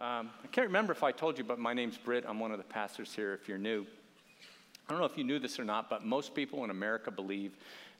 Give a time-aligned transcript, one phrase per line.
[0.00, 2.24] Um, I can't remember if I told you, but my name's Britt.
[2.26, 3.84] I'm one of the pastors here if you're new.
[4.88, 7.52] I don't know if you knew this or not, but most people in America believe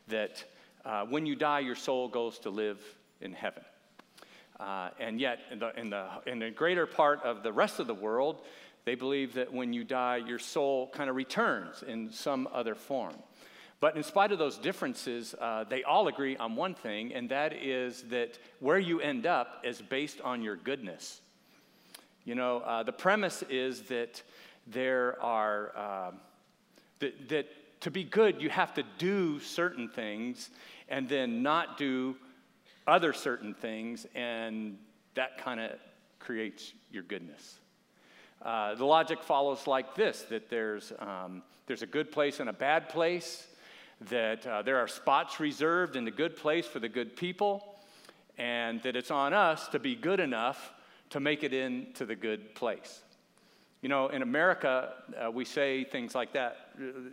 [0.09, 0.43] that
[0.87, 2.81] uh, when you die, your soul goes to live
[3.21, 3.63] in heaven.
[4.59, 7.87] Uh, and yet, in the, in, the, in the greater part of the rest of
[7.87, 8.40] the world,
[8.87, 13.14] they believe that when you die, your soul kind of returns in some other form.
[13.78, 17.52] But in spite of those differences, uh, they all agree on one thing, and that
[17.52, 21.20] is that where you end up is based on your goodness.
[22.30, 24.23] You know, uh, the premise is that
[24.68, 26.10] there are, uh,
[27.00, 30.50] that, that to be good, you have to do certain things
[30.88, 32.14] and then not do
[32.86, 34.78] other certain things, and
[35.14, 35.72] that kind of
[36.20, 37.58] creates your goodness.
[38.41, 42.52] Uh, the logic follows like this that there's, um, there's a good place and a
[42.52, 43.48] bad place,
[44.02, 47.80] that uh, there are spots reserved in the good place for the good people,
[48.38, 50.74] and that it's on us to be good enough
[51.10, 53.02] to make it into the good place.
[53.82, 54.92] You know, in America,
[55.24, 56.56] uh, we say things like that,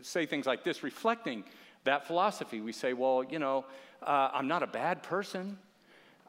[0.01, 1.43] say things like this, reflecting
[1.85, 2.59] that philosophy.
[2.61, 3.65] We say, well, you know,
[4.03, 5.57] uh, I'm not a bad person.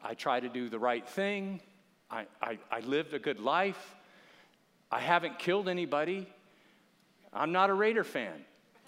[0.03, 1.59] I try to do the right thing.
[2.09, 3.95] I, I, I lived a good life.
[4.91, 6.27] I haven't killed anybody.
[7.33, 8.33] I'm not a Raider fan.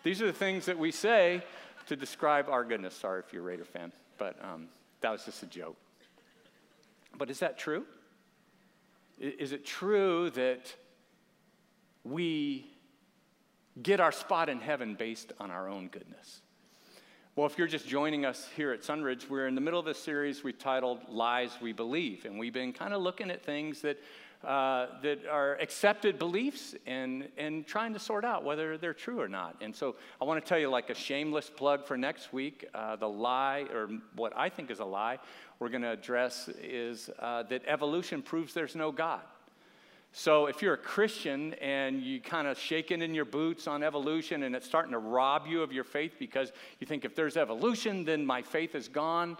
[0.03, 1.43] These are the things that we say
[1.87, 2.95] to describe our goodness.
[2.95, 4.67] Sorry if you're a Raider fan, but um,
[5.01, 5.75] that was just a joke.
[7.17, 7.85] But is that true?
[9.21, 10.73] Is it true that
[12.03, 12.65] we
[13.79, 16.41] get our spot in heaven based on our own goodness?
[17.35, 19.93] Well, if you're just joining us here at Sunridge, we're in the middle of a
[19.93, 22.25] series we've titled Lies We Believe.
[22.25, 23.99] And we've been kind of looking at things that,
[24.43, 29.27] uh, that are accepted beliefs and, and trying to sort out whether they're true or
[29.27, 29.55] not.
[29.61, 32.95] And so I want to tell you, like a shameless plug for next week, uh,
[32.95, 35.19] the lie, or what I think is a lie,
[35.59, 39.21] we're going to address is uh, that evolution proves there's no God.
[40.13, 44.43] So if you're a Christian and you kind of shaking in your boots on evolution
[44.43, 48.03] and it's starting to rob you of your faith because you think if there's evolution,
[48.03, 49.37] then my faith is gone,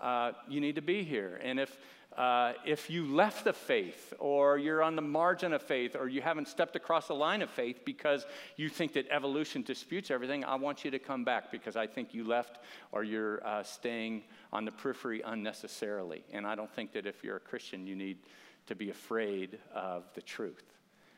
[0.00, 1.40] uh, you need to be here.
[1.42, 1.76] And if
[2.16, 6.20] uh, if you left the faith or you're on the margin of faith or you
[6.20, 10.56] haven't stepped across the line of faith because you think that evolution disputes everything, I
[10.56, 12.58] want you to come back because I think you left
[12.90, 16.24] or you're uh, staying on the periphery unnecessarily.
[16.32, 18.18] And I don't think that if you're a Christian, you need
[18.66, 20.64] to be afraid of the truth.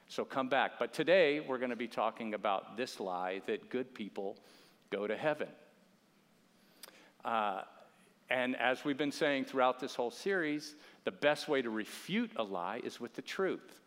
[0.08, 0.72] So come back.
[0.78, 4.36] But today, we're going to be talking about this lie that good people
[4.90, 5.48] go to heaven.
[7.24, 7.62] Uh,
[8.32, 12.42] and as we've been saying throughout this whole series, the best way to refute a
[12.42, 13.80] lie is with the truth.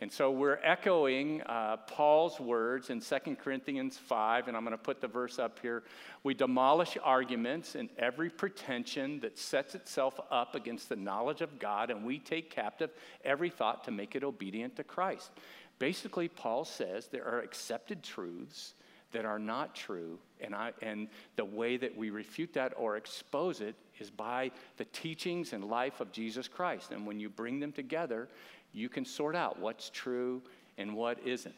[0.00, 4.82] And so we're echoing uh, Paul's words in 2 Corinthians 5, and I'm going to
[4.82, 5.82] put the verse up here.
[6.22, 11.90] We demolish arguments and every pretension that sets itself up against the knowledge of God,
[11.90, 15.30] and we take captive every thought to make it obedient to Christ.
[15.78, 18.72] Basically, Paul says there are accepted truths
[19.12, 23.60] that are not true, and, I, and the way that we refute that or expose
[23.60, 26.92] it is by the teachings and life of Jesus Christ.
[26.92, 28.28] And when you bring them together,
[28.72, 30.42] you can sort out what's true
[30.78, 31.54] and what isn't.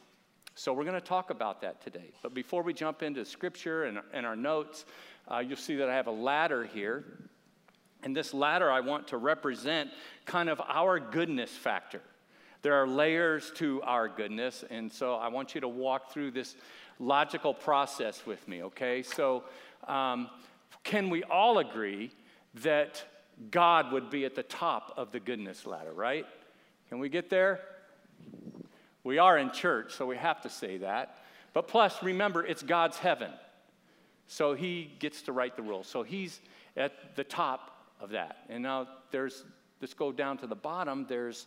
[0.54, 2.12] So, we're going to talk about that today.
[2.22, 4.84] But before we jump into scripture and, and our notes,
[5.31, 7.04] uh, you'll see that I have a ladder here.
[8.02, 9.91] And this ladder, I want to represent
[10.26, 12.02] kind of our goodness factor.
[12.60, 14.62] There are layers to our goodness.
[14.69, 16.54] And so, I want you to walk through this
[16.98, 19.02] logical process with me, okay?
[19.02, 19.44] So,
[19.88, 20.28] um,
[20.84, 22.10] can we all agree
[22.54, 23.02] that
[23.50, 26.26] God would be at the top of the goodness ladder, right?
[26.88, 27.60] Can we get there?
[29.04, 31.24] We are in church, so we have to say that.
[31.52, 33.30] But plus, remember, it's God's heaven.
[34.26, 35.86] So he gets to write the rules.
[35.86, 36.40] So he's
[36.76, 38.38] at the top of that.
[38.48, 39.44] And now there's,
[39.80, 41.46] let's go down to the bottom, there's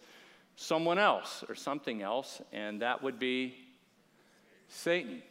[0.55, 3.55] someone else or something else, and that would be
[4.67, 5.21] Satan,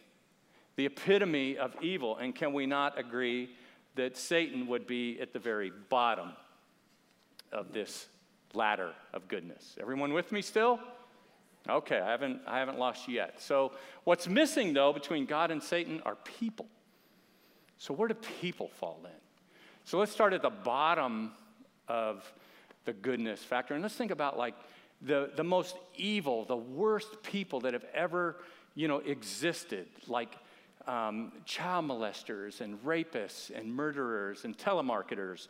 [0.76, 2.16] the epitome of evil.
[2.16, 3.50] And can we not agree
[3.94, 6.32] that Satan would be at the very bottom
[7.52, 8.08] of this
[8.52, 9.76] ladder of goodness.
[9.80, 10.80] Everyone with me still?
[11.68, 13.40] Okay, I haven't, I haven't lost you yet.
[13.40, 13.72] So,
[14.04, 16.66] what's missing though between God and Satan are people.
[17.78, 19.10] So, where do people fall in?
[19.84, 21.32] So, let's start at the bottom
[21.88, 22.30] of
[22.84, 23.74] the goodness factor.
[23.74, 24.54] And let's think about like
[25.00, 28.36] the, the most evil, the worst people that have ever,
[28.74, 30.36] you know, existed, like
[30.86, 35.48] um, child molesters and rapists and murderers and telemarketers.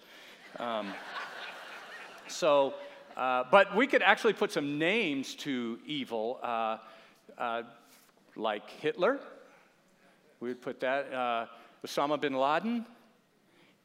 [0.59, 0.93] Um,
[2.29, 2.75] so,
[3.17, 6.79] uh, but we could actually put some names to evil, uh,
[7.39, 7.63] uh,
[8.37, 9.21] like Hitler.
[10.41, 11.47] We would put that, uh,
[11.87, 12.87] Osama bin Laden,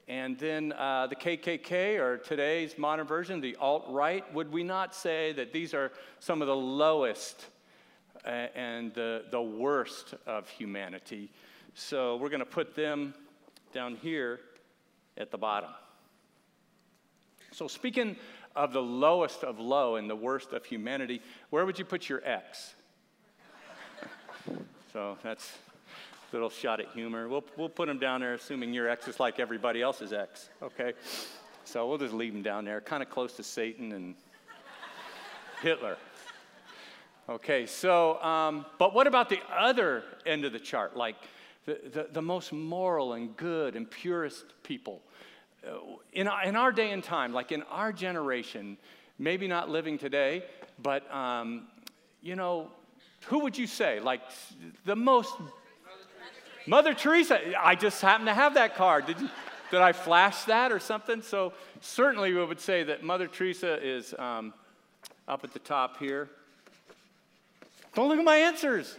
[0.07, 4.95] And then uh, the KKK, or today's modern version, the alt right, would we not
[4.95, 7.45] say that these are some of the lowest
[8.29, 11.31] and the, the worst of humanity?
[11.73, 13.13] So we're going to put them
[13.73, 14.39] down here
[15.17, 15.69] at the bottom.
[17.51, 18.15] So, speaking
[18.55, 22.21] of the lowest of low and the worst of humanity, where would you put your
[22.23, 22.75] ex?
[24.93, 25.57] so that's
[26.31, 27.27] a little shot at humor.
[27.27, 30.93] We'll, we'll put them down there, assuming your ex is like everybody else's ex, okay?
[31.65, 34.15] So we'll just leave them down there, kind of close to Satan and
[35.61, 35.97] Hitler.
[37.29, 40.97] Okay, so, um, but what about the other end of the chart?
[40.97, 41.15] Like
[41.65, 45.03] the, the, the most moral and good and purest people?
[46.13, 48.77] in, in our day and time, like in our generation,
[49.19, 50.43] maybe not living today,
[50.81, 51.67] but, um,
[52.23, 52.71] you know,
[53.25, 53.99] who would you say?
[53.99, 54.21] Like
[54.85, 55.35] the most.
[56.65, 57.39] Mother Teresa.
[57.59, 59.05] I just happen to have that card.
[59.05, 61.21] Did, did I flash that or something?
[61.21, 64.53] So certainly we would say that Mother Teresa is um,
[65.27, 66.29] up at the top here.
[67.95, 68.97] Don't look at my answers.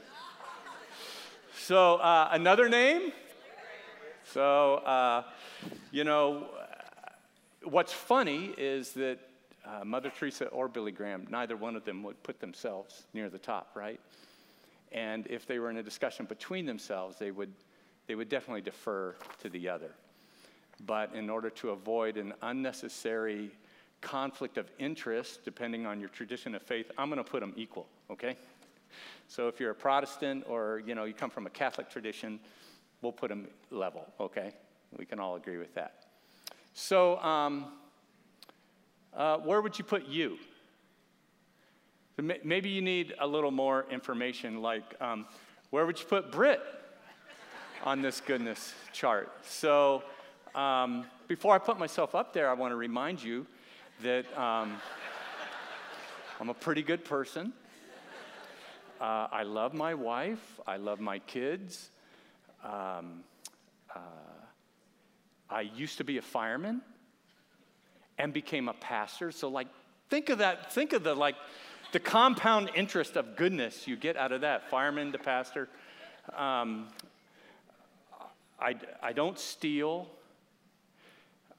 [1.54, 3.12] So uh, another name.
[4.24, 5.22] So uh,
[5.92, 6.48] you know,
[7.62, 9.18] what's funny is that
[9.64, 13.38] uh, Mother Teresa or Billy Graham, neither one of them would put themselves near the
[13.38, 14.00] top, right?
[14.92, 17.52] And if they were in a discussion between themselves, they would,
[18.06, 19.90] they would definitely defer to the other.
[20.86, 23.50] But in order to avoid an unnecessary
[24.00, 27.86] conflict of interest, depending on your tradition of faith, I'm going to put them equal,
[28.10, 28.36] okay?
[29.28, 32.40] So if you're a Protestant or, you know, you come from a Catholic tradition,
[33.02, 34.52] we'll put them level, okay?
[34.98, 36.04] We can all agree with that.
[36.72, 37.72] So, um,
[39.14, 40.38] uh, where would you put you?
[42.44, 45.26] Maybe you need a little more information, like um,
[45.70, 46.60] where would you put Britt
[47.82, 49.32] on this goodness chart?
[49.42, 50.02] So,
[50.54, 53.46] um, before I put myself up there, I want to remind you
[54.02, 54.80] that um,
[56.40, 57.52] I'm a pretty good person.
[59.00, 60.60] Uh, I love my wife.
[60.66, 61.90] I love my kids.
[62.62, 63.24] Um,
[63.94, 63.98] uh,
[65.48, 66.82] I used to be a fireman
[68.18, 69.32] and became a pastor.
[69.32, 69.68] So, like,
[70.10, 71.36] think of that, think of the, like,
[71.92, 75.70] the compound interest of goodness you get out of that fireman to pastor.
[76.36, 76.88] Um,
[78.60, 80.08] I, I don't steal.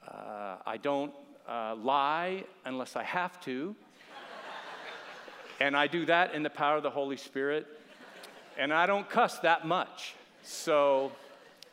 [0.06, 1.12] Uh, I don't
[1.48, 3.74] uh, lie unless I have to.
[5.62, 7.68] And I do that in the power of the Holy Spirit.
[8.58, 10.16] And I don't cuss that much.
[10.42, 11.12] So,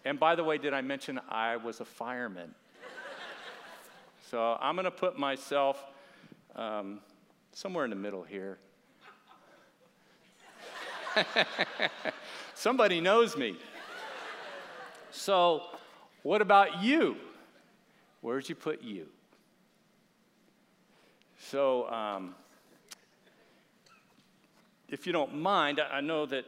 [0.05, 2.53] and by the way, did I mention I was a fireman?
[4.29, 5.83] so I'm going to put myself
[6.55, 6.99] um,
[7.51, 8.59] somewhere in the middle here.
[12.53, 13.55] Somebody knows me.
[15.09, 15.63] So,
[16.21, 17.17] what about you?
[18.21, 19.07] Where'd you put you?
[21.39, 22.35] So, um,
[24.91, 26.45] if you don't mind, I know that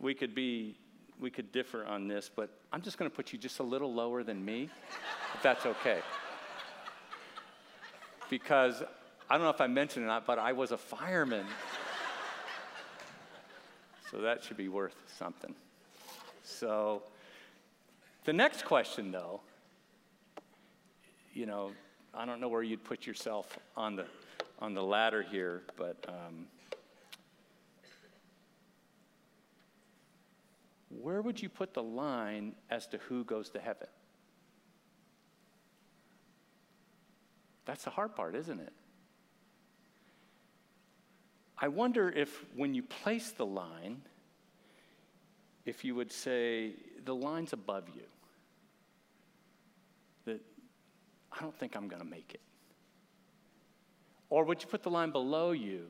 [0.00, 0.76] we could be
[1.20, 3.94] we could differ on this, but I'm just going to put you just a little
[3.94, 4.68] lower than me,
[5.34, 6.00] if that's okay.
[8.28, 8.82] Because
[9.30, 11.46] I don't know if I mentioned it or not, but I was a fireman.
[14.10, 15.54] so that should be worth something.
[16.42, 17.04] So
[18.24, 19.42] the next question, though,
[21.32, 21.70] you know,
[22.12, 24.06] I don't know where you'd put yourself on the
[24.58, 26.46] on the ladder here, but um,
[31.00, 33.88] where would you put the line as to who goes to heaven?
[37.64, 38.72] That's the hard part, isn't it?
[41.56, 44.02] I wonder if when you place the line,
[45.64, 46.72] if you would say,
[47.04, 48.02] the line's above you,
[50.24, 50.40] that
[51.30, 52.40] I don't think I'm going to make it.
[54.28, 55.86] Or would you put the line below you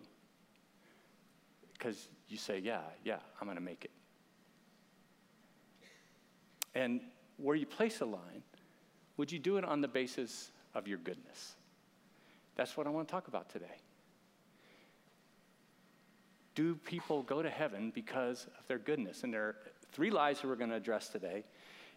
[1.73, 3.90] because you say, yeah, yeah, I'm going to make it.
[6.74, 7.00] And
[7.36, 8.42] where you place a line,
[9.16, 11.54] would you do it on the basis of your goodness?
[12.56, 13.76] That's what I want to talk about today.
[16.54, 19.24] Do people go to heaven because of their goodness?
[19.24, 19.56] And there are
[19.92, 21.44] three lies that we're going to address today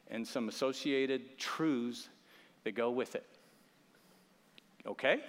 [0.10, 2.10] and some associated truths
[2.64, 3.26] that go with it.
[4.86, 5.22] Okay?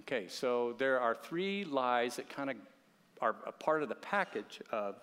[0.00, 2.56] Okay, so there are three lies that kind of
[3.20, 4.96] are a part of the package of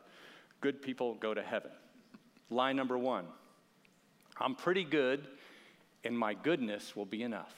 [0.59, 1.71] good people go to heaven.
[2.51, 3.25] Lie number one
[4.39, 5.25] I'm pretty good,
[6.03, 7.53] and my goodness will be enough.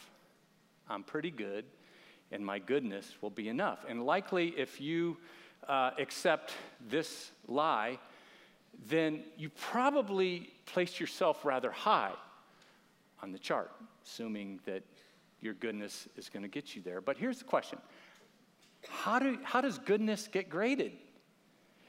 [0.89, 1.65] I'm pretty good,
[2.31, 3.85] and my goodness will be enough.
[3.87, 5.17] And likely, if you
[5.67, 6.53] uh, accept
[6.89, 7.99] this lie,
[8.87, 12.13] then you probably placed yourself rather high
[13.21, 13.71] on the chart,
[14.05, 14.83] assuming that
[15.41, 17.01] your goodness is going to get you there.
[17.01, 17.79] But here's the question
[18.87, 20.93] how, do, how does goodness get graded?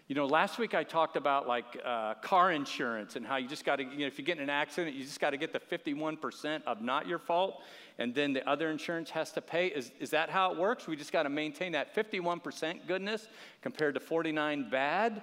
[0.06, 3.64] You know, last week I talked about like uh, car insurance and how you just
[3.64, 5.54] got to, you know, if you get in an accident, you just got to get
[5.54, 7.62] the 51% of not your fault,
[7.99, 9.68] and then the other insurance has to pay.
[9.68, 10.87] Is, is that how it works?
[10.87, 13.28] We just got to maintain that 51% goodness
[13.62, 15.23] compared to 49 bad,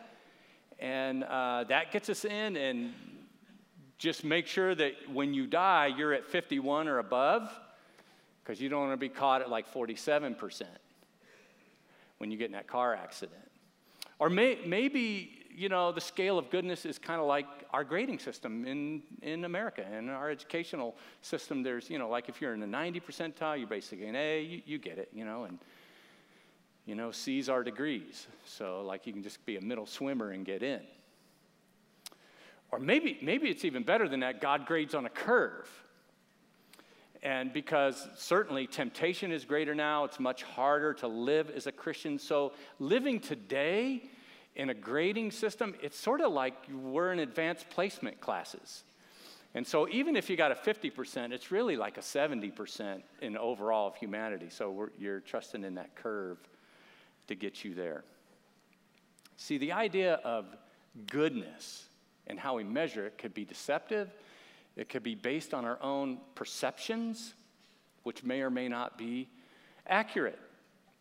[0.79, 2.57] and uh, that gets us in.
[2.57, 2.93] And
[3.99, 7.51] just make sure that when you die, you're at 51 or above,
[8.43, 10.63] because you don't want to be caught at like 47%
[12.17, 13.50] when you get in that car accident.
[14.21, 18.19] Or may, maybe, you know, the scale of goodness is kind of like our grading
[18.19, 19.83] system in, in America.
[19.97, 23.67] In our educational system, there's, you know, like if you're in the 90 percentile, you're
[23.67, 25.57] basically an A, you, you get it, you know, and,
[26.85, 28.27] you know, C's are degrees.
[28.45, 30.81] So, like, you can just be a middle swimmer and get in.
[32.69, 34.39] Or maybe, maybe it's even better than that.
[34.39, 35.67] God grades on a curve.
[37.23, 42.17] And because certainly temptation is greater now, it's much harder to live as a Christian.
[42.17, 44.03] So, living today
[44.55, 48.83] in a grading system, it's sort of like we're in advanced placement classes.
[49.53, 53.89] And so, even if you got a 50%, it's really like a 70% in overall
[53.89, 54.49] of humanity.
[54.49, 56.39] So, you're trusting in that curve
[57.27, 58.03] to get you there.
[59.37, 60.47] See, the idea of
[61.05, 61.85] goodness
[62.25, 64.09] and how we measure it could be deceptive
[64.75, 67.33] it could be based on our own perceptions,
[68.03, 69.29] which may or may not be
[69.87, 70.39] accurate.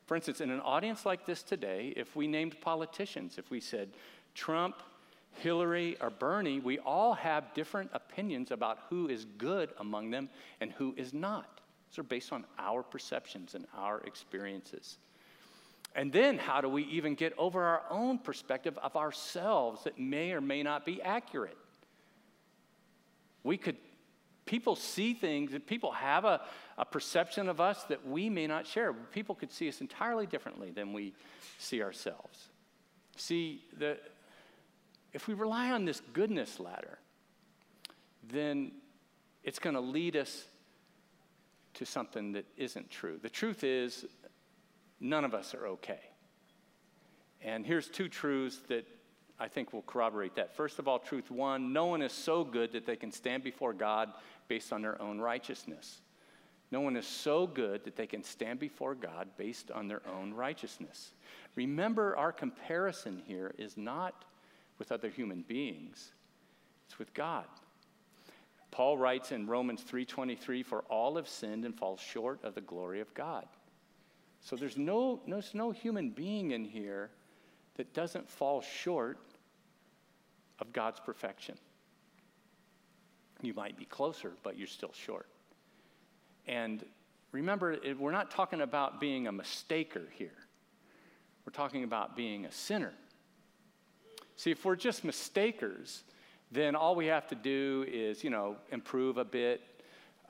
[0.07, 3.91] For instance, in an audience like this today, if we named politicians, if we said
[4.35, 4.77] Trump,
[5.35, 10.29] Hillary, or Bernie, we all have different opinions about who is good among them
[10.61, 11.61] and who is not.
[11.91, 14.99] Those are based on our perceptions and our experiences.
[15.95, 20.33] And then, how do we even get over our own perspective of ourselves that may
[20.33, 21.57] or may not be accurate?
[23.43, 23.77] We could,
[24.47, 26.41] people see things, people have a,
[26.77, 28.93] a perception of us that we may not share.
[28.93, 31.15] People could see us entirely differently than we
[31.59, 32.49] see ourselves.
[33.17, 33.99] See, the,
[35.13, 36.99] if we rely on this goodness ladder,
[38.29, 38.73] then
[39.43, 40.45] it's going to lead us
[41.75, 43.19] to something that isn't true.
[43.23, 44.05] The truth is,
[45.01, 46.01] none of us are okay.
[47.43, 48.87] And here's two truths that
[49.41, 50.55] I think will corroborate that.
[50.55, 53.73] First of all, truth one no one is so good that they can stand before
[53.73, 54.13] God
[54.49, 56.03] based on their own righteousness.
[56.71, 60.33] No one is so good that they can stand before God based on their own
[60.33, 61.15] righteousness.
[61.57, 64.25] Remember, our comparison here is not
[64.79, 66.13] with other human beings,
[66.87, 67.47] it's with God.
[68.71, 73.01] Paul writes in Romans 3:23 for all have sinned and fall short of the glory
[73.01, 73.47] of God.
[74.43, 77.11] So there's no, no, there's no human being in here
[77.75, 79.19] that doesn't fall short
[80.61, 81.57] of God's perfection.
[83.43, 85.26] You might be closer, but you're still short.
[86.47, 86.85] And
[87.33, 90.37] remember, we're not talking about being a mistaker here.
[91.47, 92.93] We're talking about being a sinner.
[94.37, 96.02] See, if we're just mistakers,
[96.52, 99.61] then all we have to do is, you know, improve a bit,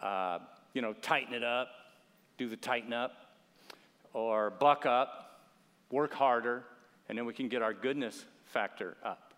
[0.03, 0.39] uh,
[0.73, 1.69] you know, tighten it up,
[2.39, 3.13] do the tighten up,
[4.13, 5.41] or buck up,
[5.91, 6.65] work harder,
[7.09, 9.30] and then we can get our goodness factor up.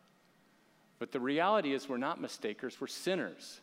[1.03, 3.61] But the reality is, we're not mistakers, we're sinners.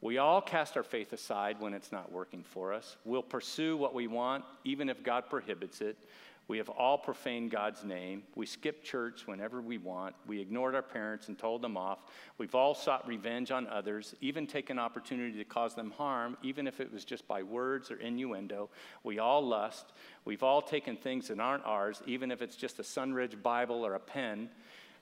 [0.00, 2.96] We all cast our faith aside when it's not working for us.
[3.04, 5.96] We'll pursue what we want, even if God prohibits it.
[6.48, 8.24] We have all profaned God's name.
[8.34, 10.16] We skip church whenever we want.
[10.26, 12.00] We ignored our parents and told them off.
[12.36, 16.80] We've all sought revenge on others, even taken opportunity to cause them harm, even if
[16.80, 18.70] it was just by words or innuendo.
[19.04, 19.92] We all lust.
[20.24, 23.94] We've all taken things that aren't ours, even if it's just a Sunridge Bible or
[23.94, 24.48] a pen.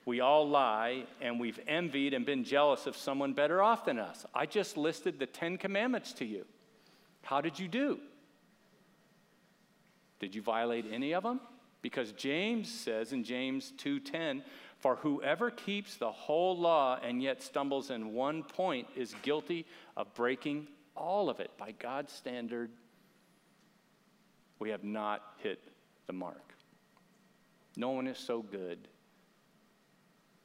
[0.05, 4.25] We all lie, and we've envied and been jealous of someone better off than us.
[4.33, 6.45] I just listed the Ten Commandments to you.
[7.21, 7.99] How did you do?
[10.19, 11.39] Did you violate any of them?
[11.81, 14.43] Because James says in James 2:10,
[14.77, 19.65] "For whoever keeps the whole law and yet stumbles in one point is guilty
[19.95, 21.57] of breaking all of it.
[21.57, 22.71] By God's standard,
[24.59, 25.63] we have not hit
[26.05, 26.53] the mark.
[27.77, 28.87] No one is so good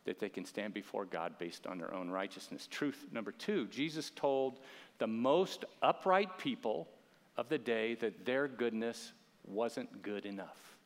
[0.04, 2.66] that they can stand before God based on their own righteousness.
[2.70, 4.60] Truth number two Jesus told
[4.98, 6.88] the most upright people
[7.36, 9.12] of the day that their goodness
[9.46, 10.76] wasn't good enough.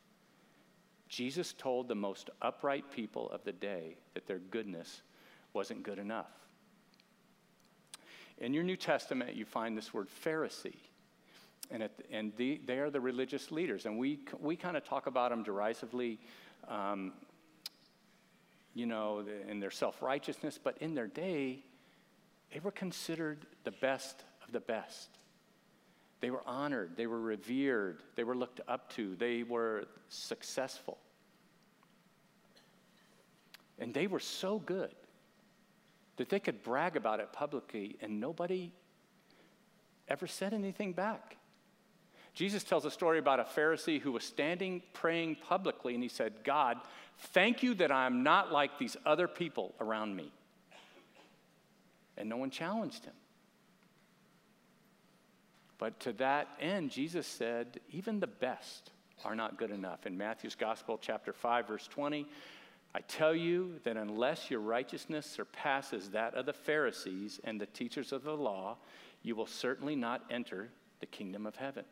[1.07, 5.01] Jesus told the most upright people of the day that their goodness
[5.53, 6.29] wasn't good enough.
[8.37, 10.77] In your New Testament, you find this word Pharisee.
[11.71, 13.85] And, it, and the, they are the religious leaders.
[13.85, 16.19] And we, we kind of talk about them derisively
[16.67, 17.13] um,
[18.73, 21.63] you know, in their self righteousness, but in their day,
[22.53, 25.09] they were considered the best of the best.
[26.21, 30.97] They were honored, they were revered, they were looked up to, they were successful.
[33.77, 34.93] And they were so good
[36.17, 38.73] that they could brag about it publicly and nobody
[40.09, 41.37] ever said anything back.
[42.39, 46.31] Jesus tells a story about a Pharisee who was standing praying publicly and he said,
[46.45, 46.77] God,
[47.33, 50.31] thank you that I'm not like these other people around me.
[52.15, 53.13] And no one challenged him.
[55.79, 58.91] But to that end, Jesus said, even the best
[59.25, 60.05] are not good enough.
[60.05, 62.25] In Matthew's Gospel, chapter 5, verse 20,
[62.95, 68.13] I tell you that unless your righteousness surpasses that of the Pharisees and the teachers
[68.13, 68.77] of the law,
[69.23, 70.69] you will certainly not enter
[71.01, 71.83] the kingdom of heaven.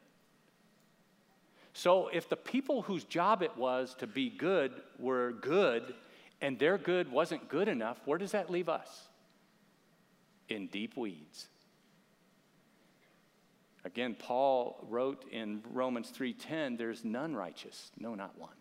[1.78, 5.94] So, if the people whose job it was to be good were good
[6.42, 9.10] and their good wasn't good enough, where does that leave us?
[10.50, 11.50] In deep weeds.
[13.86, 18.58] Again, Paul wrote in Romans 3:10, there's none righteous, no not one.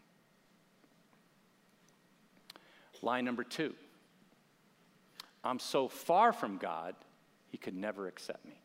[3.01, 3.75] Line number 2.
[5.43, 6.95] I'm so far from God,
[7.49, 8.61] he could never accept me.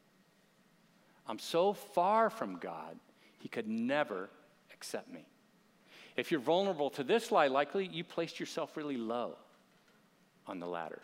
[1.26, 3.00] I'm so far from God,
[3.40, 4.30] he could never
[4.82, 5.28] accept me.
[6.18, 9.36] If you're vulnerable to this lie, likely you placed yourself really low
[10.48, 11.04] on the ladder.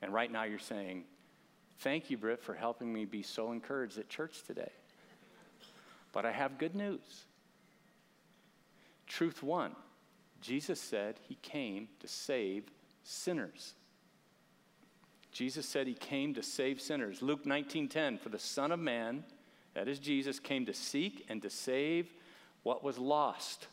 [0.00, 1.04] And right now you're saying,
[1.80, 4.70] Thank you, Britt, for helping me be so encouraged at church today.
[6.12, 7.26] But I have good news.
[9.06, 9.74] Truth one
[10.40, 12.64] Jesus said he came to save
[13.02, 13.74] sinners.
[15.32, 17.20] Jesus said he came to save sinners.
[17.20, 19.24] Luke 19:10 for the son of man
[19.74, 22.10] that is Jesus came to seek and to save
[22.66, 23.68] what was lost.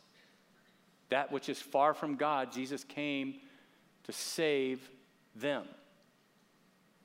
[1.09, 3.39] That which is far from God, Jesus came
[4.03, 4.87] to save
[5.35, 5.65] them.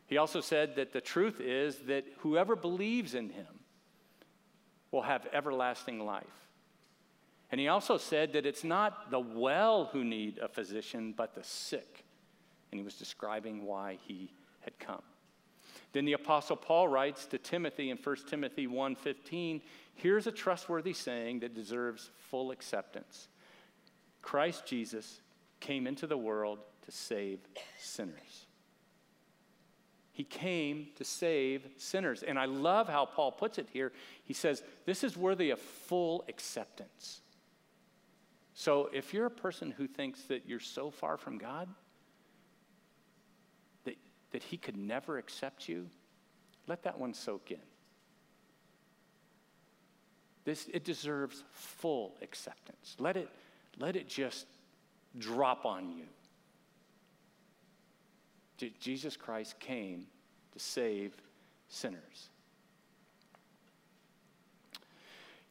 [0.07, 3.47] He also said that the truth is that whoever believes in him
[4.91, 6.27] will have everlasting life.
[7.51, 11.43] And he also said that it's not the well who need a physician, but the
[11.43, 12.05] sick.
[12.71, 15.03] And he was describing why he had come.
[15.93, 19.63] Then the apostle Paul writes to Timothy in 1 Timothy 1:15,
[19.99, 23.29] here's a trustworthy saying that deserves full acceptance.
[24.23, 25.21] Christ Jesus
[25.61, 27.41] came into the world to save
[27.79, 28.47] sinners.
[30.13, 32.23] He came to save sinners.
[32.23, 33.93] And I love how Paul puts it here.
[34.25, 37.21] He says, This is worthy of full acceptance.
[38.55, 41.69] So if you're a person who thinks that you're so far from God,
[43.85, 43.97] that,
[44.33, 45.89] that He could never accept you,
[46.67, 47.61] let that one soak in.
[50.49, 52.97] This, it deserves full acceptance.
[52.99, 53.29] Let it,
[53.79, 54.47] let it just
[55.19, 56.05] drop on you.
[58.81, 60.07] Jesus Christ came
[60.55, 61.13] to save
[61.69, 62.31] sinners.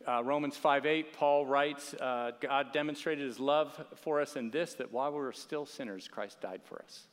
[0.07, 4.73] Uh, Romans 5 8, Paul writes, uh, God demonstrated his love for us in this,
[4.73, 7.03] that while we were still sinners, Christ died for us.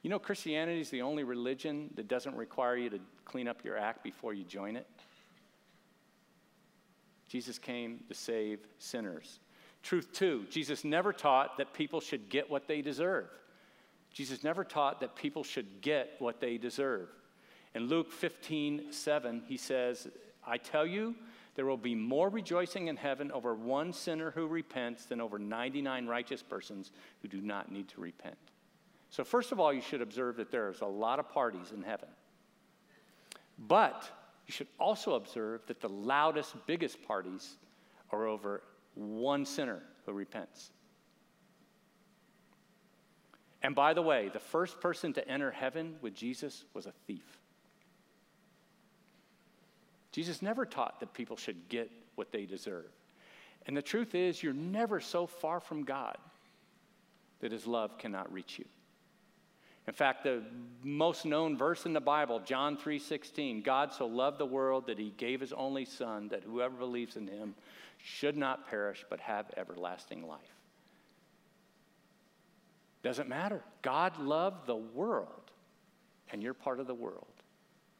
[0.00, 3.76] You know, Christianity is the only religion that doesn't require you to clean up your
[3.76, 4.86] act before you join it.
[7.32, 9.40] Jesus came to save sinners.
[9.82, 13.30] Truth two, Jesus never taught that people should get what they deserve.
[14.12, 17.08] Jesus never taught that people should get what they deserve.
[17.74, 20.08] In Luke 15, 7, he says,
[20.46, 21.14] I tell you,
[21.54, 26.06] there will be more rejoicing in heaven over one sinner who repents than over 99
[26.06, 26.92] righteous persons
[27.22, 28.36] who do not need to repent.
[29.08, 32.08] So, first of all, you should observe that there's a lot of parties in heaven.
[33.58, 34.06] But
[34.46, 37.56] you should also observe that the loudest, biggest parties
[38.10, 38.62] are over
[38.94, 40.70] one sinner who repents.
[43.62, 47.38] And by the way, the first person to enter heaven with Jesus was a thief.
[50.10, 52.90] Jesus never taught that people should get what they deserve.
[53.66, 56.18] And the truth is, you're never so far from God
[57.40, 58.64] that his love cannot reach you.
[59.88, 60.42] In fact, the
[60.82, 65.10] most known verse in the Bible, John 3:16, God so loved the world that he
[65.10, 67.54] gave his only son that whoever believes in him
[67.98, 70.40] should not perish but have everlasting life.
[73.02, 73.62] Doesn't matter.
[73.82, 75.50] God loved the world,
[76.30, 77.26] and you're part of the world.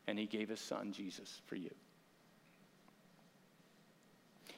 [0.07, 1.75] And He gave His Son, Jesus, for you.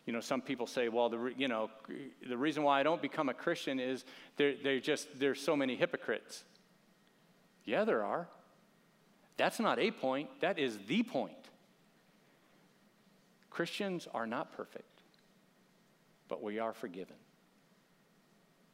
[0.07, 1.71] You know, some people say, well, the, you know,
[2.29, 4.05] the reason why I don't become a Christian is
[4.37, 6.45] there, they're just, there's so many hypocrites.
[7.65, 8.29] Yeah, there are.
[9.37, 11.33] That's not a point, that is the point.
[13.51, 15.03] Christians are not perfect,
[16.29, 17.17] but we are forgiven.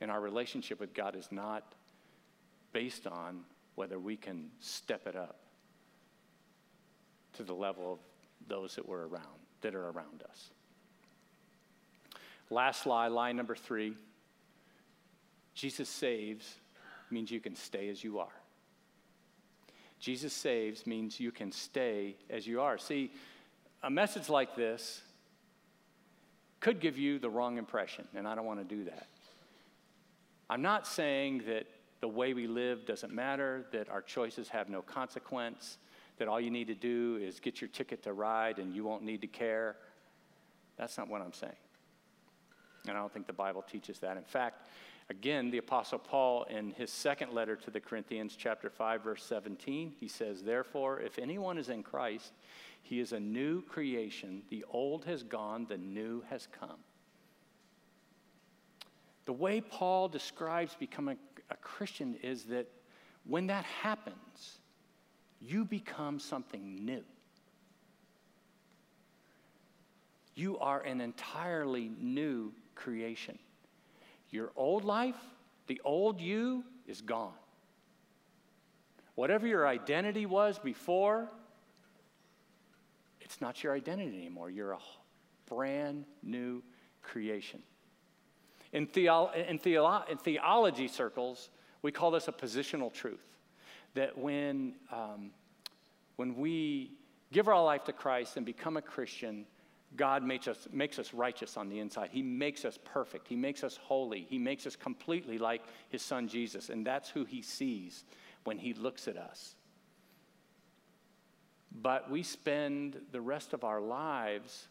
[0.01, 1.75] And our relationship with God is not
[2.73, 3.41] based on
[3.75, 5.37] whether we can step it up
[7.35, 7.99] to the level of
[8.49, 9.25] those that were around,
[9.61, 10.51] that are around us.
[12.51, 13.95] Last lie, lie number three
[15.55, 16.55] Jesus saves
[17.11, 18.40] means you can stay as you are.
[20.01, 22.79] Jesus saves means you can stay as you are.
[22.79, 23.13] See,
[23.83, 25.03] a message like this
[26.61, 29.07] could give you the wrong impression, and I don't want to do that.
[30.49, 31.67] I'm not saying that
[32.01, 35.79] the way we live doesn't matter, that our choices have no consequence,
[36.19, 39.03] that all you need to do is get your ticket to ride and you won't
[39.03, 39.77] need to care.
[40.77, 41.53] That's not what I'm saying.
[42.89, 44.17] And I don't think the Bible teaches that.
[44.17, 44.67] In fact,
[45.11, 49.93] again, the Apostle Paul, in his second letter to the Corinthians, chapter 5, verse 17,
[49.99, 52.33] he says, Therefore, if anyone is in Christ,
[52.83, 54.43] he is a new creation.
[54.49, 56.79] The old has gone, the new has come.
[59.27, 61.19] The way Paul describes becoming
[61.51, 62.69] a Christian is that
[63.25, 64.61] when that happens,
[65.41, 67.03] you become something new.
[70.37, 73.39] You are an entirely new creation.
[74.31, 75.17] Your old life,
[75.67, 77.33] the old you, is gone.
[79.15, 81.29] Whatever your identity was before,
[83.21, 84.51] it's not your identity anymore.
[84.51, 84.79] You're a
[85.47, 86.63] brand new
[87.03, 87.63] creation.
[88.73, 91.51] In, theo- in, theo- in theology circles,
[91.83, 93.27] we call this a positional truth.
[93.95, 95.33] That when, um,
[96.17, 96.93] when we
[97.33, 99.45] give our life to Christ and become a Christian,
[99.97, 102.11] God makes us, makes us righteous on the inside.
[102.13, 103.27] He makes us perfect.
[103.27, 104.27] He makes us holy.
[104.29, 106.69] He makes us completely like His Son Jesus.
[106.69, 108.05] And that's who He sees
[108.45, 109.57] when He looks at us.
[111.73, 114.69] But we spend the rest of our lives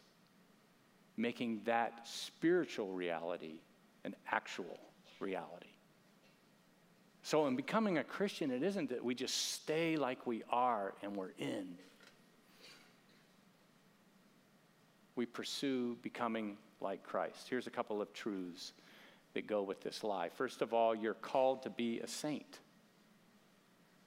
[1.16, 3.60] making that spiritual reality
[4.04, 4.78] an actual
[5.18, 5.66] reality.
[7.22, 11.14] So, in becoming a Christian, it isn't that we just stay like we are and
[11.14, 11.76] we're in.
[15.16, 17.48] We pursue becoming like Christ.
[17.48, 18.72] Here's a couple of truths
[19.34, 20.28] that go with this lie.
[20.28, 22.60] First of all, you're called to be a saint.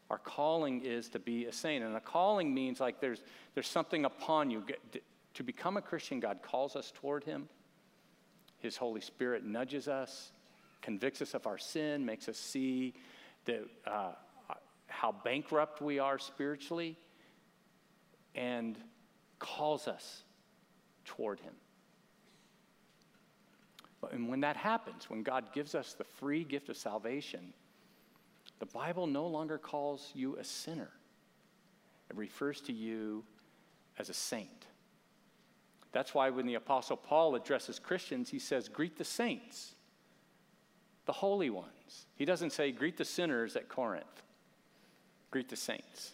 [0.10, 1.84] Our calling is to be a saint.
[1.84, 4.64] And a calling means like there's, there's something upon you.
[5.36, 7.48] To become a Christian, God calls us toward Him.
[8.60, 10.32] His Holy Spirit nudges us,
[10.82, 12.94] convicts us of our sin, makes us see
[13.46, 14.12] the, uh,
[14.88, 16.98] how bankrupt we are spiritually,
[18.36, 18.78] and
[19.40, 20.24] calls us
[21.06, 21.54] toward Him.
[24.12, 27.54] And when that happens, when God gives us the free gift of salvation,
[28.60, 30.90] the Bible no longer calls you a sinner.
[32.10, 33.24] It refers to you
[33.98, 34.68] as a saint.
[35.92, 39.76] That's why when the Apostle Paul addresses Christians, he says, Greet the saints,
[41.06, 42.08] the holy ones.
[42.16, 44.24] He doesn't say, Greet the sinners at Corinth,
[45.32, 46.12] greet the saints.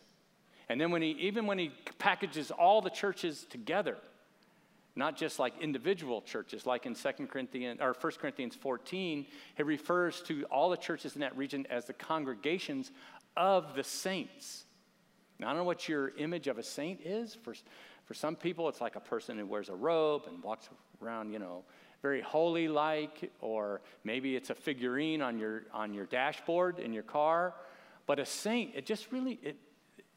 [0.67, 3.97] And then when he, even when he packages all the churches together,
[4.95, 9.25] not just like individual churches, like in 2 Corinthians or 1 Corinthians 14,
[9.57, 12.91] it refers to all the churches in that region as the congregations
[13.37, 14.65] of the saints.
[15.39, 17.35] Now, I don't know what your image of a saint is.
[17.35, 17.53] For,
[18.05, 20.69] for some people, it's like a person who wears a robe and walks
[21.01, 21.63] around, you know,
[22.01, 27.03] very holy like, or maybe it's a figurine on your, on your dashboard in your
[27.03, 27.53] car.
[28.05, 29.57] But a saint, it just really, it,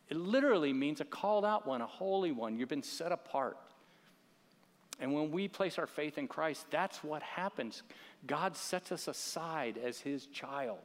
[0.09, 2.57] it literally means a called out one, a holy one.
[2.57, 3.57] You've been set apart.
[5.03, 7.83] And when we place our faith in Christ, that's what happens.
[8.25, 10.79] God sets us aside as his child.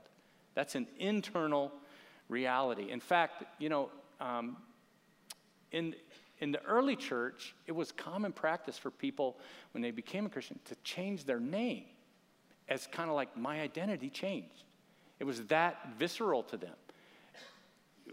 [0.55, 1.71] That's an internal
[2.27, 2.89] reality.
[2.89, 4.57] In fact, you know, um,
[5.71, 5.93] in,
[6.39, 9.37] in the early church, it was common practice for people,
[9.73, 11.85] when they became a Christian, to change their name
[12.67, 14.63] as kind of like my identity changed.
[15.19, 16.75] It was that visceral to them.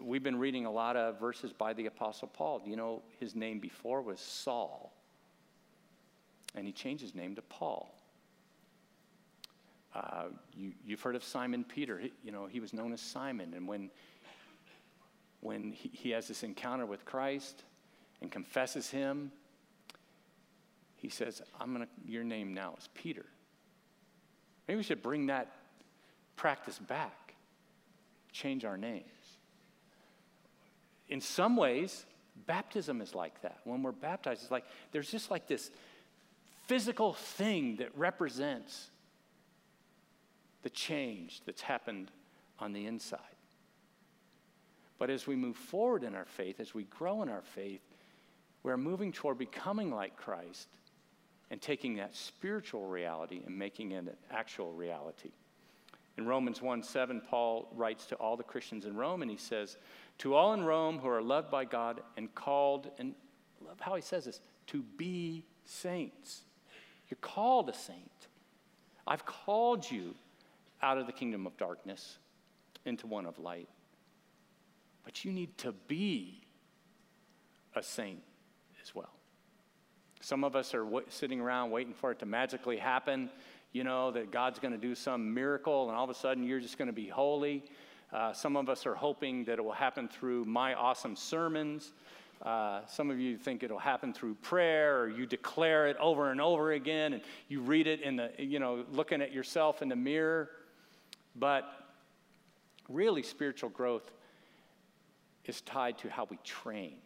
[0.02, 2.62] We've been reading a lot of verses by the Apostle Paul.
[2.66, 4.93] You know, his name before was Saul,
[6.54, 7.94] and he changed his name to Paul.
[9.94, 11.98] Uh, you, have heard of Simon Peter.
[11.98, 13.90] He, you know, he was known as Simon, and when
[15.44, 17.64] when he, he has this encounter with Christ,
[18.22, 19.30] and confesses him,
[20.96, 23.26] he says, I'm gonna, your name now is Peter.
[24.66, 25.52] Maybe we should bring that
[26.34, 27.34] practice back,
[28.32, 29.04] change our names.
[31.10, 32.06] In some ways,
[32.46, 33.58] baptism is like that.
[33.64, 35.70] When we're baptized, it's like there's just like this
[36.66, 38.90] physical thing that represents
[40.62, 42.10] the change that's happened
[42.58, 43.20] on the inside.
[44.98, 47.82] But as we move forward in our faith, as we grow in our faith,
[48.62, 50.68] we're moving toward becoming like Christ
[51.50, 55.32] and taking that spiritual reality and making it an actual reality.
[56.16, 59.76] In Romans 1 7, Paul writes to all the Christians in Rome, and he says,
[60.18, 63.14] To all in Rome who are loved by God and called, and
[63.60, 66.42] love how he says this, to be saints.
[67.14, 68.10] You're called a saint.
[69.06, 70.16] I've called you
[70.82, 72.18] out of the kingdom of darkness
[72.86, 73.68] into one of light.
[75.04, 76.40] But you need to be
[77.76, 78.20] a saint
[78.82, 79.12] as well.
[80.22, 83.30] Some of us are w- sitting around waiting for it to magically happen,
[83.70, 86.58] you know, that God's going to do some miracle and all of a sudden you're
[86.58, 87.62] just going to be holy.
[88.12, 91.92] Uh, some of us are hoping that it will happen through my awesome sermons.
[92.44, 96.40] Uh, some of you think it'll happen through prayer, or you declare it over and
[96.40, 99.96] over again, and you read it in the, you know, looking at yourself in the
[99.96, 100.50] mirror.
[101.36, 101.64] But
[102.88, 104.10] really, spiritual growth
[105.46, 106.96] is tied to how we train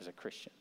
[0.00, 0.52] as a Christian.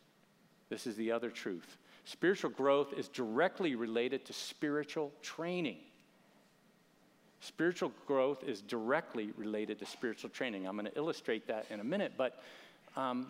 [0.70, 1.78] This is the other truth.
[2.04, 5.78] Spiritual growth is directly related to spiritual training.
[7.40, 10.68] Spiritual growth is directly related to spiritual training.
[10.68, 12.44] I'm going to illustrate that in a minute, but
[12.98, 13.28] um,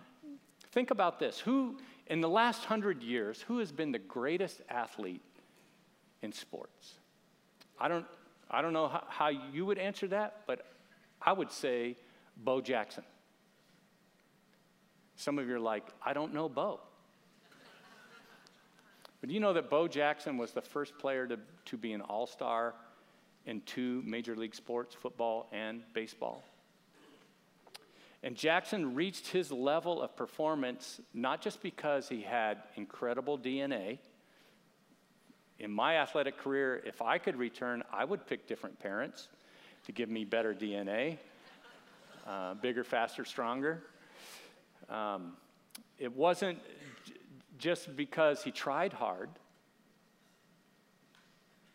[0.72, 1.40] think about this.
[1.40, 1.78] Who,
[2.08, 5.22] in the last hundred years, who has been the greatest athlete
[6.22, 6.96] in sports?
[7.80, 8.06] I don't,
[8.50, 10.66] I don't know how, how you would answer that, but
[11.22, 11.98] I would say
[12.38, 13.04] Bo Jackson.
[15.16, 16.80] Some of you are like, I don't know Bo.
[19.20, 22.26] but you know that Bo Jackson was the first player to, to be an all
[22.26, 22.74] star
[23.46, 26.44] in two major league sports, football and baseball?
[28.22, 34.00] And Jackson reached his level of performance not just because he had incredible DNA.
[35.60, 39.30] In my athletic career, if I could return, I would pick different parents
[39.86, 41.18] to give me better DNA,
[42.28, 43.84] uh, bigger, faster, stronger.
[44.90, 45.34] Um,
[45.98, 46.60] it wasn't
[47.06, 47.14] j-
[47.58, 49.30] just because he tried hard,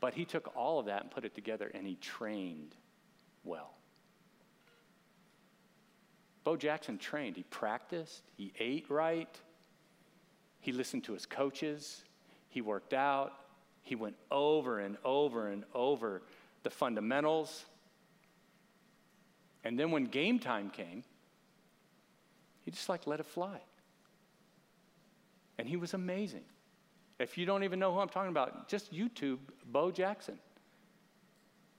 [0.00, 2.74] but he took all of that and put it together and he trained
[3.44, 3.74] well.
[6.44, 7.37] Bo Jackson trained.
[7.37, 9.40] He practiced, he ate right,
[10.61, 12.04] he listened to his coaches,
[12.48, 13.33] he worked out,
[13.83, 16.22] he went over and over and over
[16.62, 17.64] the fundamentals.
[19.64, 21.02] And then when game time came,
[22.62, 23.61] he just like let it fly.
[25.59, 26.44] And he was amazing.
[27.18, 30.38] If you don't even know who I'm talking about, just YouTube Bo Jackson.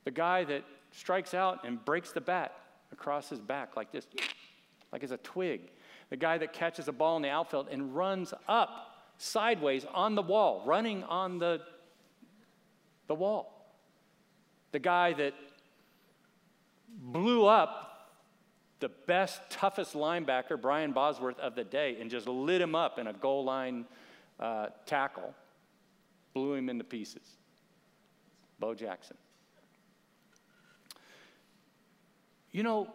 [0.06, 2.56] The guy that strikes out and breaks the bat
[2.92, 4.08] across his back like this,
[4.96, 5.72] like it's a twig.
[6.10, 10.22] The guy that catches a ball in the outfield and runs up sideways on the
[10.22, 11.60] wall, running on the,
[13.08, 13.76] the wall.
[14.72, 15.34] The guy that
[16.88, 18.14] blew up
[18.80, 23.08] the best, toughest linebacker, Brian Bosworth, of the day, and just lit him up in
[23.08, 23.84] a goal line
[24.40, 25.34] uh, tackle,
[26.34, 27.36] blew him into pieces.
[28.60, 29.18] Bo Jackson.
[32.54, 32.94] You know,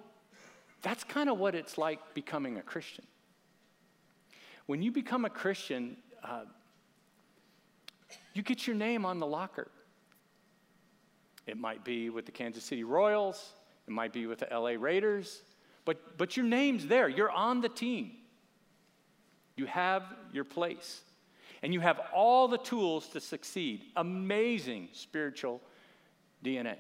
[0.82, 3.04] that's kind of what it's like becoming a Christian.
[4.66, 6.42] When you become a Christian, uh,
[8.34, 9.68] you get your name on the locker.
[11.46, 13.52] It might be with the Kansas City Royals,
[13.86, 15.42] it might be with the LA Raiders,
[15.84, 17.08] but, but your name's there.
[17.08, 18.12] You're on the team.
[19.56, 21.02] You have your place.
[21.62, 23.82] And you have all the tools to succeed.
[23.96, 25.60] Amazing spiritual
[26.44, 26.76] DNA.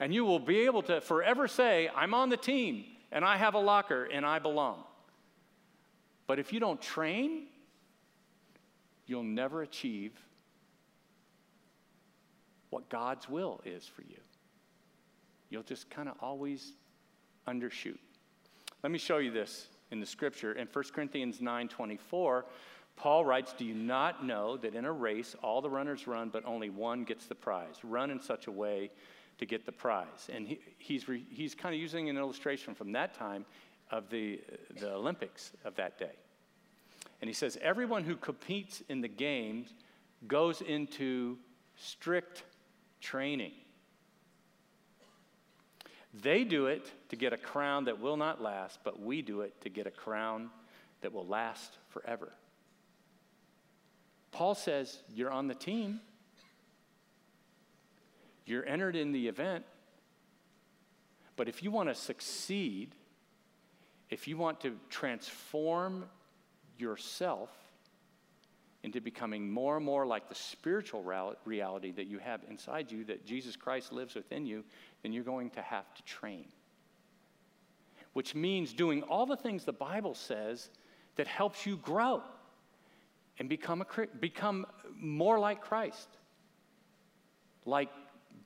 [0.00, 3.54] And you will be able to forever say, I'm on the team and I have
[3.54, 4.84] a locker and I belong.
[6.26, 7.46] But if you don't train,
[9.06, 10.12] you'll never achieve
[12.70, 14.20] what God's will is for you.
[15.50, 16.74] You'll just kind of always
[17.46, 17.98] undershoot.
[18.82, 20.52] Let me show you this in the scripture.
[20.52, 22.44] In 1 Corinthians 9 24,
[22.96, 26.44] Paul writes, Do you not know that in a race all the runners run, but
[26.44, 27.76] only one gets the prize?
[27.82, 28.90] Run in such a way
[29.38, 30.28] to get the prize.
[30.32, 33.44] And he, he's, re, he's kind of using an illustration from that time
[33.90, 34.40] of the,
[34.78, 36.12] the Olympics of that day.
[37.20, 39.72] And he says, Everyone who competes in the games
[40.26, 41.38] goes into
[41.76, 42.44] strict
[43.00, 43.52] training.
[46.22, 49.60] They do it to get a crown that will not last, but we do it
[49.62, 50.50] to get a crown
[51.00, 52.32] that will last forever.
[54.32, 56.00] Paul says, You're on the team,
[58.48, 59.64] you're entered in the event,
[61.36, 62.94] but if you want to succeed,
[64.10, 66.04] if you want to transform
[66.78, 67.50] yourself
[68.82, 71.02] into becoming more and more like the spiritual
[71.44, 74.64] reality that you have inside you, that Jesus Christ lives within you,
[75.02, 76.46] then you're going to have to train.
[78.12, 80.70] Which means doing all the things the Bible says
[81.16, 82.22] that helps you grow
[83.38, 86.08] and become, a, become more like Christ.
[87.64, 87.90] Like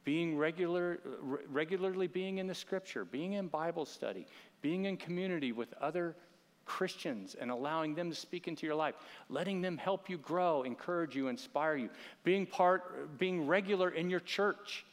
[0.05, 1.01] being regular,
[1.49, 4.27] regularly being in the scripture, being in Bible study,
[4.61, 6.17] being in community with other
[6.65, 8.95] Christians and allowing them to speak into your life,
[9.29, 11.91] letting them help you grow, encourage you, inspire you,
[12.25, 14.85] being part, being regular in your church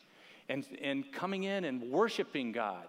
[0.50, 2.88] and, and coming in and worshiping God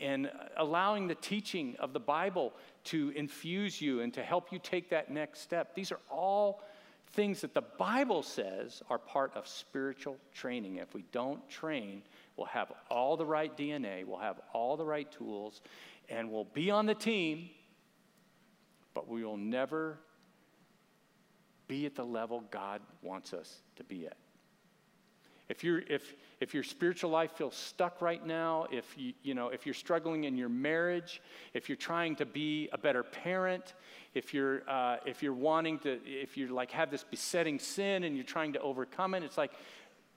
[0.00, 2.52] and allowing the teaching of the Bible
[2.84, 5.74] to infuse you and to help you take that next step.
[5.74, 6.62] These are all
[7.12, 10.76] things that the Bible says are part of spiritual training.
[10.76, 12.02] If we don't train,
[12.36, 15.60] we'll have all the right DNA, we'll have all the right tools,
[16.08, 17.50] and we'll be on the team,
[18.94, 19.98] but we will never
[21.68, 24.16] be at the level God wants us to be at.
[25.48, 29.50] If, you're, if, if your spiritual life feels stuck right now, if, you, you know,
[29.50, 31.22] if you're struggling in your marriage,
[31.54, 33.74] if you're trying to be a better parent,
[34.12, 38.16] if you're, uh, if you're wanting to, if you like have this besetting sin and
[38.16, 39.52] you're trying to overcome it, it's like,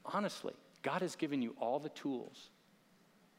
[0.04, 2.50] honestly, God has given you all the tools,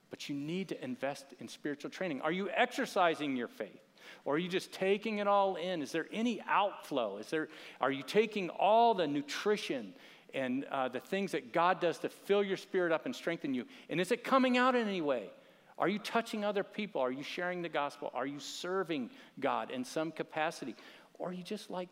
[0.08, 2.20] but you need to invest in spiritual training.
[2.20, 3.82] Are you exercising your faith?
[4.24, 5.82] Or are you just taking it all in?
[5.82, 7.16] Is there any outflow?
[7.16, 7.48] Is there,
[7.80, 9.92] are you taking all the nutrition
[10.36, 13.64] and uh, the things that God does to fill your spirit up and strengthen you?
[13.90, 15.30] And is it coming out in any way?
[15.78, 17.00] Are you touching other people?
[17.00, 18.10] Are you sharing the gospel?
[18.14, 20.76] Are you serving God in some capacity?
[21.18, 21.88] Or are you just like,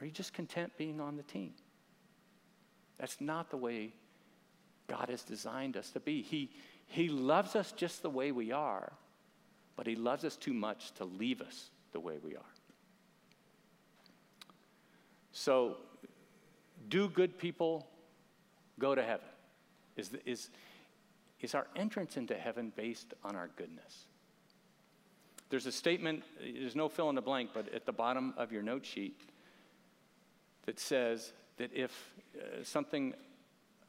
[0.00, 1.52] are you just content being on the team?
[2.98, 3.92] That's not the way
[4.86, 6.22] God has designed us to be.
[6.22, 6.50] He,
[6.86, 8.92] he loves us just the way we are,
[9.76, 12.42] but He loves us too much to leave us the way we are.
[15.32, 15.76] So,
[16.88, 17.86] do good people
[18.78, 19.26] go to heaven?
[19.96, 20.50] Is, is,
[21.40, 24.06] is our entrance into heaven based on our goodness?
[25.48, 28.62] There's a statement, there's no fill in the blank, but at the bottom of your
[28.62, 29.20] note sheet
[30.66, 33.14] that says that if uh, something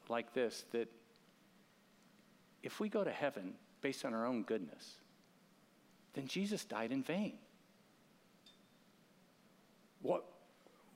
[0.08, 0.88] like this, that
[2.64, 4.96] if we go to heaven based on our own goodness,
[6.14, 7.34] then Jesus died in vain.
[10.02, 10.24] What,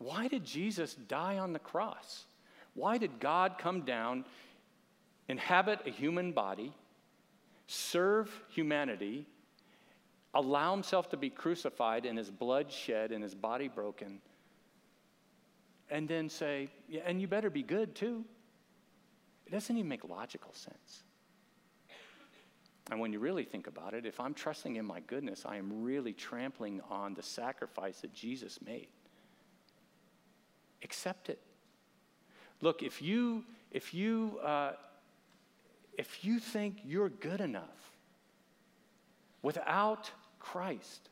[0.02, 2.26] why did Jesus die on the cross?
[2.74, 4.26] Why did God come down
[5.28, 6.74] inhabit a human body,
[7.68, 9.26] serve humanity,
[10.34, 14.20] allow himself to be crucified and his blood shed and his body broken,
[15.90, 18.24] and then say, yeah, and you better be good too.
[19.46, 21.04] It doesn't even make logical sense.
[22.90, 25.84] And when you really think about it, if I'm trusting in my goodness, I am
[25.84, 28.88] really trampling on the sacrifice that Jesus made.
[30.84, 31.40] Accept it.
[32.62, 34.74] Look, if you if you uh,
[35.98, 37.92] if you think you're good enough
[39.42, 41.10] without Christ,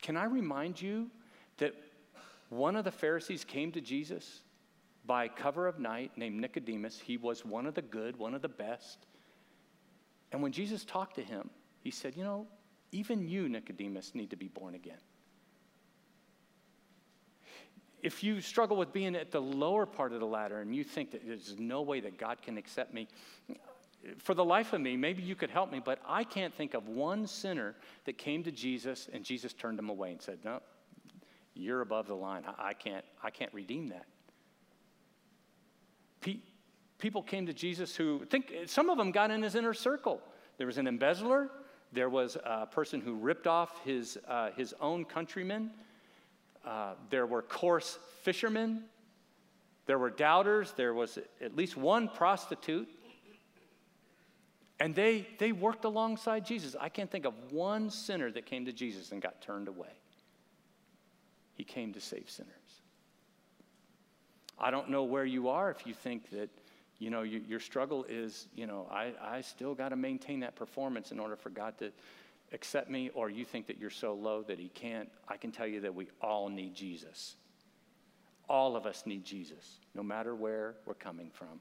[0.00, 1.10] can I remind you
[1.58, 1.74] that
[2.48, 4.42] one of the Pharisees came to Jesus
[5.06, 7.00] by cover of night named Nicodemus.
[7.00, 9.06] He was one of the good, one of the best.
[10.30, 12.46] And when Jesus talked to him, he said, You know,
[12.92, 14.98] even you, Nicodemus, need to be born again.
[18.02, 21.12] If you struggle with being at the lower part of the ladder and you think
[21.12, 23.06] that there's no way that God can accept me,
[24.18, 26.88] for the life of me, maybe you could help me, but I can't think of
[26.88, 30.60] one sinner that came to Jesus and Jesus turned him away and said, No,
[31.54, 32.42] you're above the line.
[32.58, 34.06] I, can't, I can't redeem that.
[36.20, 36.40] Pe-
[36.98, 40.20] people came to Jesus who think some of them got in his inner circle.
[40.58, 41.50] There was an embezzler,
[41.92, 45.70] there was a person who ripped off his, uh, his own countrymen,
[46.64, 48.84] uh, there were coarse fishermen,
[49.86, 52.88] there were doubters, there was at least one prostitute.
[54.80, 56.74] And they, they worked alongside Jesus.
[56.80, 59.92] I can't think of one sinner that came to Jesus and got turned away.
[61.54, 62.50] He came to save sinners.
[64.58, 66.48] I don't know where you are if you think that,
[66.98, 70.56] you know, you, your struggle is, you know, I, I still got to maintain that
[70.56, 71.92] performance in order for God to
[72.52, 75.08] accept me, or you think that you're so low that He can't.
[75.28, 77.36] I can tell you that we all need Jesus.
[78.48, 81.60] All of us need Jesus, no matter where we're coming from.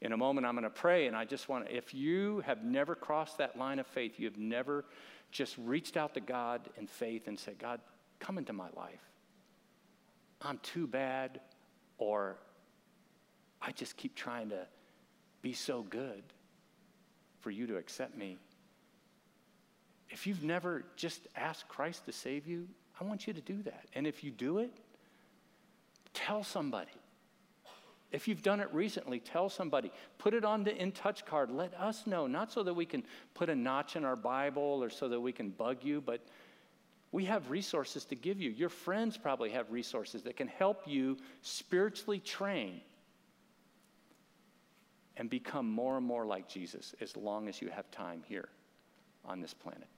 [0.00, 2.62] In a moment, I'm going to pray, and I just want to, if you have
[2.62, 4.84] never crossed that line of faith, you have never
[5.32, 7.80] just reached out to God in faith and said, God,
[8.20, 9.00] come into my life.
[10.40, 11.40] I'm too bad,
[11.98, 12.36] or
[13.60, 14.66] I just keep trying to
[15.42, 16.22] be so good
[17.40, 18.38] for you to accept me.
[20.10, 22.66] If you've never just asked Christ to save you,
[23.00, 23.84] I want you to do that.
[23.94, 24.70] And if you do it,
[26.14, 26.90] tell somebody.
[28.10, 29.92] If you've done it recently, tell somebody.
[30.16, 31.50] Put it on the in touch card.
[31.50, 33.04] Let us know, not so that we can
[33.34, 36.24] put a notch in our Bible or so that we can bug you, but
[37.12, 38.50] we have resources to give you.
[38.50, 42.80] Your friends probably have resources that can help you spiritually train
[45.18, 48.48] and become more and more like Jesus as long as you have time here
[49.24, 49.88] on this planet.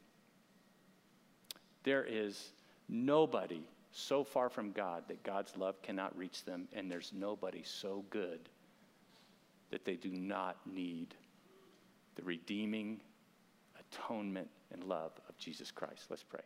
[1.83, 2.51] There is
[2.89, 3.63] nobody
[3.93, 8.49] so far from God that God's love cannot reach them, and there's nobody so good
[9.71, 11.15] that they do not need
[12.17, 13.01] the redeeming
[13.79, 16.07] atonement and love of Jesus Christ.
[16.11, 16.41] Let's pray.